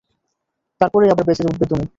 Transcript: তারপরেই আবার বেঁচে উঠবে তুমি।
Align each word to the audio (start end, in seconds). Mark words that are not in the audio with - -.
তারপরেই 0.81 1.11
আবার 1.11 1.25
বেঁচে 1.27 1.43
উঠবে 1.47 1.65
তুমি। 1.65 1.85